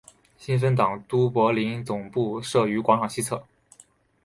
[0.35, 3.45] 新芬党都柏林总部设于广场西侧。